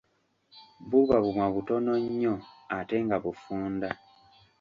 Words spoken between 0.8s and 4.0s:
Buba bumwa butono nnyo ate nga bufunda.